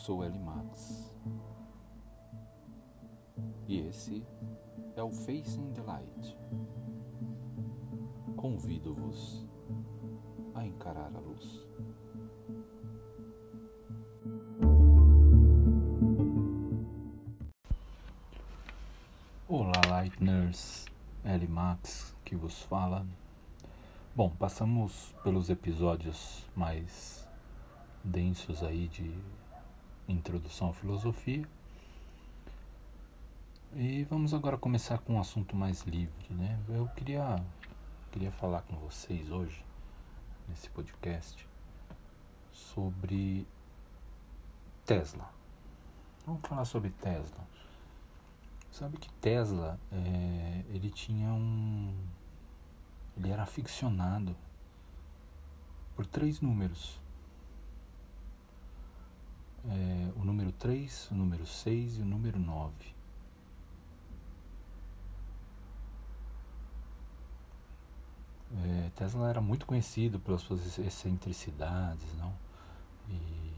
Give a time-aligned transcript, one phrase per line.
[0.00, 1.12] sou L Max
[3.68, 4.26] e esse
[4.96, 6.38] é o Facing the Light.
[8.34, 9.46] Convido-vos
[10.54, 11.68] a encarar a luz.
[19.46, 20.86] Olá, Lightners,
[21.24, 23.06] L Max que vos fala.
[24.16, 27.28] Bom, passamos pelos episódios mais
[28.02, 29.14] densos aí de
[30.12, 31.46] introdução à filosofia.
[33.74, 36.58] E vamos agora começar com um assunto mais livre, né?
[36.68, 37.42] Eu queria
[38.10, 39.64] queria falar com vocês hoje
[40.48, 41.46] nesse podcast
[42.50, 43.46] sobre
[44.84, 45.30] Tesla.
[46.26, 47.46] Vamos falar sobre Tesla.
[48.72, 51.94] Sabe que Tesla, é, ele tinha um,
[53.16, 54.34] ele era aficionado
[55.94, 57.00] por três números
[59.68, 62.72] é, o número 3, o número 6 e o número 9.
[68.52, 72.32] É, Tesla era muito conhecido pelas suas excentricidades, não?
[73.08, 73.52] E,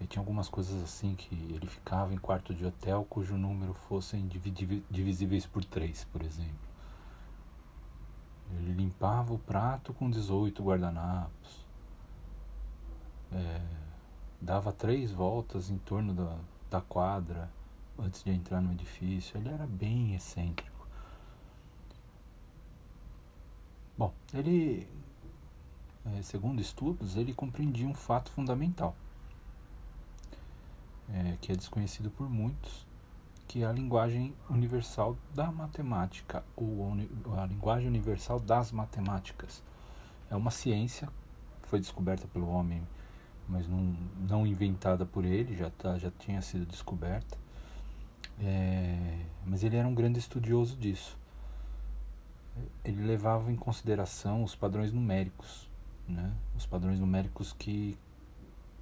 [0.00, 4.26] e tinha algumas coisas assim que ele ficava em quarto de hotel cujo número fossem
[4.90, 6.74] divisíveis por 3, por exemplo.
[8.58, 11.64] Ele limpava o prato com 18 guardanapos.
[13.32, 13.83] É,
[14.40, 16.36] dava três voltas em torno da,
[16.70, 17.50] da quadra
[17.98, 19.38] antes de entrar no edifício.
[19.38, 20.86] Ele era bem excêntrico.
[23.96, 24.88] Bom, ele,
[26.04, 28.96] é, segundo estudos, ele compreendia um fato fundamental,
[31.12, 32.84] é, que é desconhecido por muitos,
[33.46, 36.92] que é a linguagem universal da matemática, ou
[37.38, 39.62] a linguagem universal das matemáticas.
[40.28, 41.08] É uma ciência
[41.74, 42.86] foi descoberta pelo homem
[43.48, 43.96] mas não,
[44.28, 47.36] não inventada por ele, já, tá, já tinha sido descoberta.
[48.40, 51.16] É, mas ele era um grande estudioso disso.
[52.84, 55.68] Ele levava em consideração os padrões numéricos,
[56.08, 56.32] né?
[56.56, 57.98] os padrões numéricos que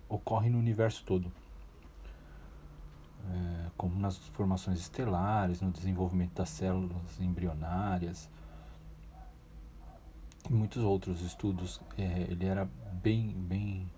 [0.08, 1.32] ocorrem no universo todo.
[3.30, 8.28] É, como nas formações estelares, no desenvolvimento das células embrionárias
[10.48, 11.80] e muitos outros estudos.
[11.96, 12.68] É, ele era
[13.02, 13.88] bem, bem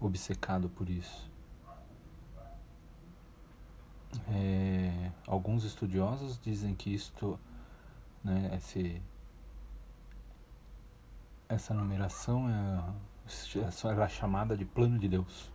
[0.00, 1.30] obcecado por isso.
[4.28, 7.38] É, alguns estudiosos dizem que isto,
[8.22, 9.02] né, esse,
[11.48, 12.84] essa numeração é,
[13.26, 15.50] é chamada de plano de Deus.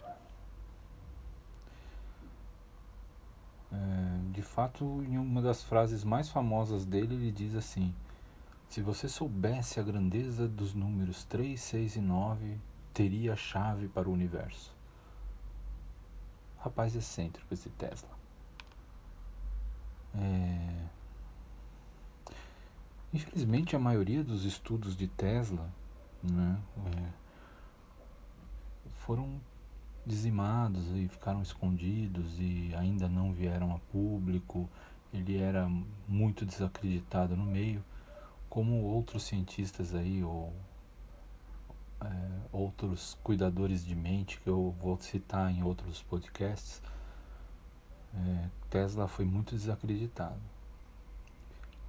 [3.72, 7.94] É, de fato, em uma das frases mais famosas dele, ele diz assim:
[8.68, 12.58] Se você soubesse a grandeza dos números 3, 6 e 9,
[13.00, 14.76] teria a chave para o universo.
[16.58, 18.10] Rapaz excêntrico esse Tesla.
[20.14, 20.86] É...
[23.14, 25.74] Infelizmente, a maioria dos estudos de Tesla
[26.22, 26.60] né,
[26.94, 27.08] é...
[29.06, 29.40] foram
[30.06, 34.70] dizimados e ficaram escondidos e ainda não vieram a público.
[35.14, 35.72] Ele era
[36.06, 37.82] muito desacreditado no meio,
[38.50, 40.54] como outros cientistas aí, ou
[42.02, 46.82] é, outros cuidadores de mente que eu vou citar em outros podcasts,
[48.14, 50.40] é, Tesla foi muito desacreditado.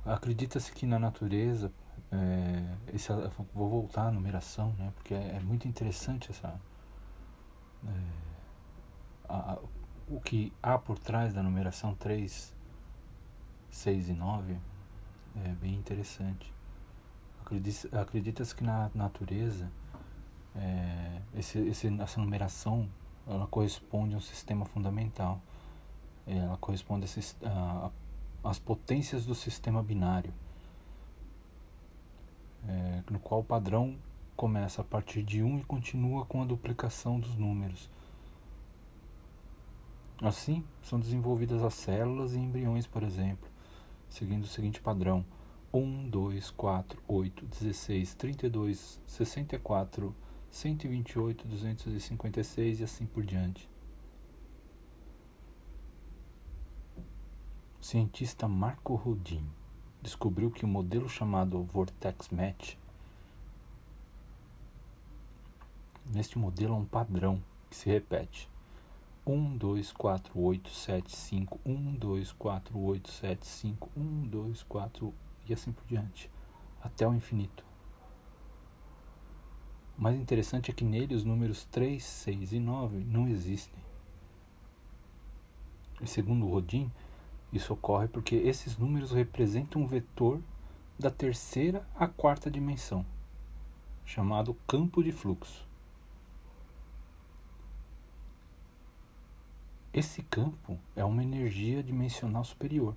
[0.05, 1.71] Acredita-se que na natureza,
[2.11, 3.09] é, esse,
[3.55, 6.61] vou voltar à numeração, né, porque é, é muito interessante essa,
[7.87, 7.91] é,
[9.29, 9.59] a,
[10.09, 12.53] o que há por trás da numeração 3,
[13.71, 14.59] 6 e 9
[15.45, 16.53] é bem interessante.
[17.93, 19.71] Acredita-se que na natureza
[20.57, 22.89] é, esse, esse, essa numeração
[23.27, 25.41] ela corresponde a um sistema fundamental.
[26.27, 27.07] É, ela corresponde
[28.43, 30.33] às potências do sistema binário,
[32.67, 33.97] é, no qual o padrão
[34.37, 37.91] começa a partir de 1 e continua com a duplicação dos números.
[40.23, 43.49] Assim, são desenvolvidas as células e embriões, por exemplo,
[44.09, 45.25] seguindo o seguinte padrão:
[45.73, 50.15] 1, 2, 4, 8, 16, 32, 64,
[50.51, 53.69] 128, 256 e assim por diante.
[57.81, 59.47] O cientista Marco Rodin
[60.03, 62.77] descobriu que o modelo chamado Vortex Match
[66.13, 68.51] Neste modelo há um padrão que se repete.
[69.25, 75.15] 1, 2, 4, 8, 7, 5, 1, 2, 4, 8, 7, 5, 1, 2, 4
[75.49, 76.29] e assim por diante,
[76.83, 77.65] até o infinito.
[80.01, 83.79] Mais interessante é que nele os números 3, 6 e 9 não existem.
[86.01, 86.91] E segundo Rodin,
[87.53, 90.41] isso ocorre porque esses números representam um vetor
[90.99, 93.05] da terceira à quarta dimensão,
[94.03, 95.69] chamado campo de fluxo.
[99.93, 102.97] Esse campo é uma energia dimensional superior,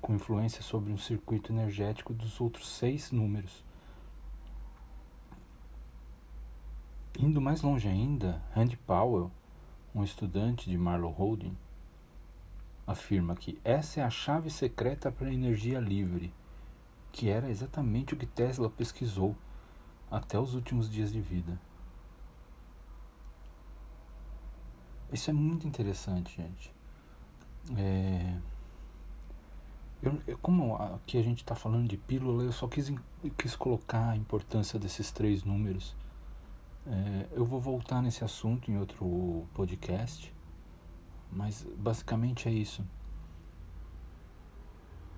[0.00, 3.67] com influência sobre um circuito energético dos outros seis números.
[7.16, 9.30] Indo mais longe ainda, Randy Powell,
[9.94, 11.56] um estudante de Marlowe Holding,
[12.86, 16.32] afirma que essa é a chave secreta para a energia livre,
[17.12, 19.36] que era exatamente o que Tesla pesquisou
[20.10, 21.60] até os últimos dias de vida.
[25.12, 26.72] Isso é muito interessante, gente.
[27.76, 28.38] É...
[30.00, 32.92] Eu, eu, como aqui a gente está falando de pílula, eu só quis,
[33.36, 35.96] quis colocar a importância desses três números.
[36.90, 40.34] É, eu vou voltar nesse assunto em outro podcast,
[41.30, 42.82] mas basicamente é isso.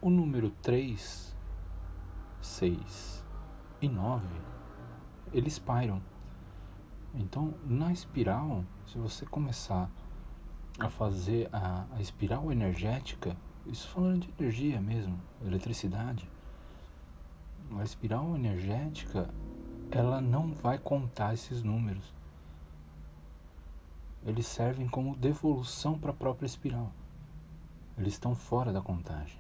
[0.01, 1.37] O número 3,
[2.41, 3.25] 6
[3.81, 4.27] e 9,
[5.33, 6.03] eles pairam.
[7.15, 9.89] Então, na espiral, se você começar
[10.77, 16.29] a fazer a, a espiral energética, isso falando de energia mesmo, eletricidade,
[17.79, 19.33] a espiral energética,
[19.99, 22.13] ela não vai contar esses números.
[24.25, 26.93] Eles servem como devolução para a própria espiral.
[27.97, 29.39] Eles estão fora da contagem.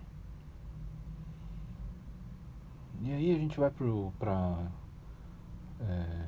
[3.02, 4.70] E aí a gente vai para
[5.80, 6.26] é,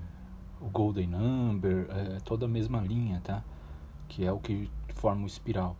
[0.60, 3.42] o Golden Number, é toda a mesma linha, tá?
[4.08, 5.76] Que é o que forma o espiral.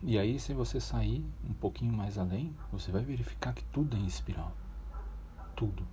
[0.00, 4.00] E aí, se você sair um pouquinho mais além, você vai verificar que tudo é
[4.00, 4.52] em espiral.
[5.56, 5.84] Tudo.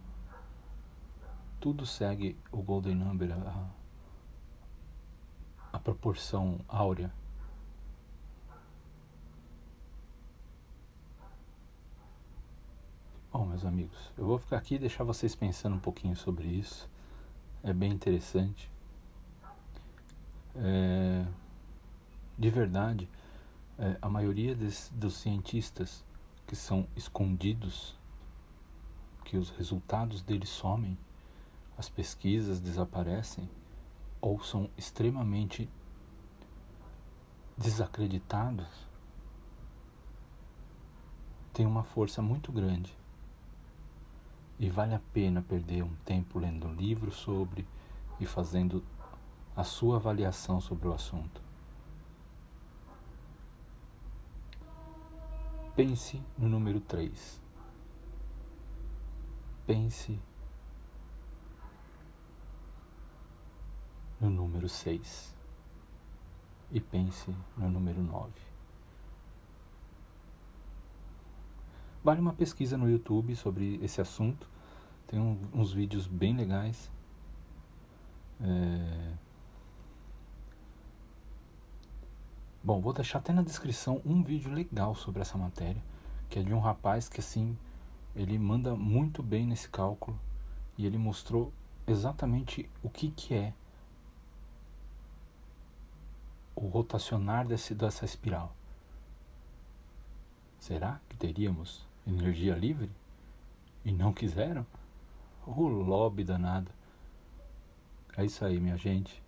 [1.65, 3.69] Tudo segue o Golden Number, a,
[5.73, 7.11] a proporção áurea.
[13.33, 16.87] Bom, meus amigos, eu vou ficar aqui e deixar vocês pensando um pouquinho sobre isso.
[17.63, 18.71] É bem interessante.
[20.55, 21.25] É,
[22.37, 23.09] de verdade,
[23.79, 26.05] é, a maioria des, dos cientistas
[26.45, 27.97] que são escondidos,
[29.23, 30.95] que os resultados deles somem,
[31.77, 33.49] as pesquisas desaparecem
[34.21, 35.69] ou são extremamente
[37.57, 38.67] desacreditados,
[41.53, 42.95] tem uma força muito grande
[44.59, 47.67] e vale a pena perder um tempo lendo um livro sobre
[48.19, 48.83] e fazendo
[49.55, 51.41] a sua avaliação sobre o assunto.
[55.75, 57.41] Pense no número 3.
[59.65, 60.19] Pense
[64.25, 65.35] no número 6.
[66.71, 68.31] E pense no número 9.
[72.03, 74.49] Vale uma pesquisa no YouTube sobre esse assunto.
[75.07, 76.91] Tem um, uns vídeos bem legais.
[78.41, 79.13] É...
[82.63, 85.81] Bom, vou deixar até na descrição um vídeo legal sobre essa matéria,
[86.29, 87.55] que é de um rapaz que assim,
[88.15, 90.19] ele manda muito bem nesse cálculo
[90.75, 91.53] e ele mostrou
[91.85, 93.53] exatamente o que que é
[96.55, 98.55] o rotacionar desse, dessa espiral.
[100.59, 102.89] Será que teríamos energia livre
[103.83, 104.65] e não quiseram?
[105.45, 106.71] O lobby danado.
[108.17, 109.21] É isso aí, minha gente.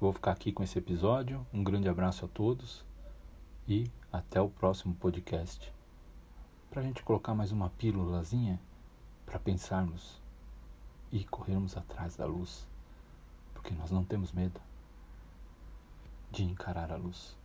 [0.00, 1.46] Vou ficar aqui com esse episódio.
[1.52, 2.84] Um grande abraço a todos
[3.68, 5.72] e até o próximo podcast.
[6.70, 8.60] Para a gente colocar mais uma pílulazinha
[9.24, 10.20] para pensarmos
[11.12, 12.66] e corrermos atrás da luz,
[13.54, 14.60] porque nós não temos medo
[16.30, 17.36] de encarar a luz.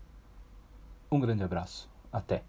[1.11, 1.89] Um grande abraço.
[2.11, 2.43] Até!